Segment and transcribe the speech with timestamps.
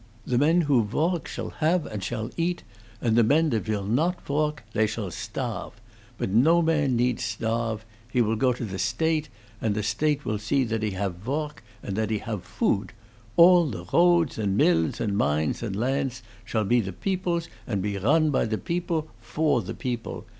[0.25, 2.63] The men who voark shall have and shall eat;
[3.01, 5.73] and the men that will not voark, they shall sdarfe.
[6.17, 7.81] But no man need sdarfe.
[8.11, 9.29] He will go to the State,
[9.61, 12.89] and the State will see that he haf voark, and that he haf foodt.
[13.37, 17.99] All the roadts and mills and mines and landts shall be the beople's and be
[17.99, 20.23] ron by the beople for the beople.